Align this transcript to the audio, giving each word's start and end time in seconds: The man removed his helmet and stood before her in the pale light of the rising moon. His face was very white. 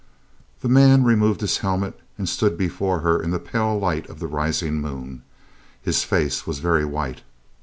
The 0.61 0.67
man 0.67 1.03
removed 1.03 1.41
his 1.41 1.59
helmet 1.59 1.93
and 2.17 2.27
stood 2.27 2.57
before 2.57 3.01
her 3.01 3.21
in 3.21 3.29
the 3.29 3.37
pale 3.37 3.77
light 3.77 4.09
of 4.09 4.17
the 4.17 4.25
rising 4.25 4.81
moon. 4.81 5.21
His 5.79 6.03
face 6.03 6.47
was 6.47 6.57
very 6.57 6.83
white. 6.85 7.21